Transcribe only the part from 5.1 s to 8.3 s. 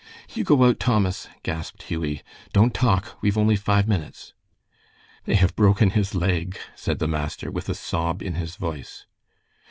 "They have broken his leg," said the master, with a sob